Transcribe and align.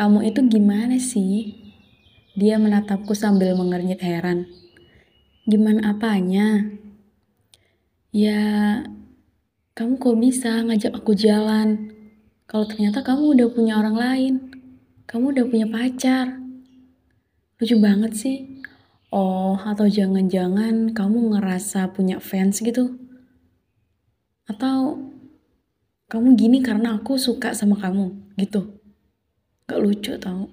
Kamu 0.00 0.24
itu 0.24 0.40
gimana 0.48 0.96
sih? 0.96 1.60
Dia 2.32 2.56
menatapku 2.56 3.12
sambil 3.12 3.52
mengernyit 3.52 4.00
heran. 4.00 4.48
Gimana 5.44 5.92
apanya? 5.92 6.72
Ya, 8.08 8.40
kamu 9.76 10.00
kok 10.00 10.16
bisa 10.16 10.64
ngajak 10.64 10.96
aku 10.96 11.12
jalan? 11.12 11.92
Kalau 12.48 12.64
ternyata 12.64 13.04
kamu 13.04 13.36
udah 13.36 13.48
punya 13.52 13.76
orang 13.76 13.96
lain. 14.00 14.34
Kamu 15.04 15.36
udah 15.36 15.44
punya 15.44 15.68
pacar. 15.68 16.32
Lucu 17.60 17.76
banget 17.76 18.16
sih. 18.16 18.64
Oh, 19.12 19.60
atau 19.60 19.84
jangan-jangan 19.84 20.96
kamu 20.96 21.36
ngerasa 21.36 21.92
punya 21.92 22.24
fans 22.24 22.64
gitu? 22.64 22.96
Atau 24.48 25.12
kamu 26.08 26.40
gini 26.40 26.64
karena 26.64 26.96
aku 26.96 27.20
suka 27.20 27.52
sama 27.52 27.76
kamu 27.76 28.32
gitu? 28.40 28.79
Gak 29.70 29.78
lucu 29.78 30.18
tau. 30.18 30.50